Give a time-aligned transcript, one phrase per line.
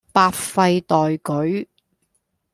[0.13, 1.67] 百廢待舉